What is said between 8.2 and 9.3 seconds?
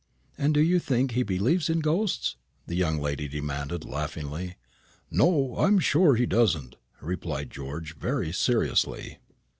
seriously.